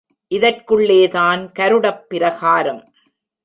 [0.35, 2.93] இதற்குள்ளேதான் கருடப் பிரகாரம்.